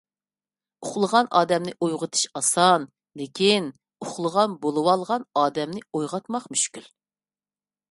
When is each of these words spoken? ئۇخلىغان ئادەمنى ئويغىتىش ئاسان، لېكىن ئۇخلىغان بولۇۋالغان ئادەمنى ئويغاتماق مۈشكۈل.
ئۇخلىغان 0.85 1.27
ئادەمنى 1.39 1.73
ئويغىتىش 1.87 2.23
ئاسان، 2.39 2.87
لېكىن 3.21 3.69
ئۇخلىغان 4.07 4.57
بولۇۋالغان 4.65 5.29
ئادەمنى 5.45 5.87
ئويغاتماق 5.99 6.51
مۈشكۈل. 6.57 6.91